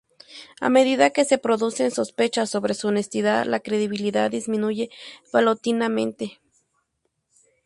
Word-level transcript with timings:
A 0.59 0.67
medida 0.77 1.11
que 1.13 1.25
se 1.29 1.37
producen 1.37 1.91
sospechas 1.91 2.49
sobre 2.49 2.73
su 2.73 2.87
honestidad, 2.87 3.45
la 3.45 3.59
credibilidad 3.59 4.31
disminuye 4.31 4.89
paulatinamente. 5.31 6.39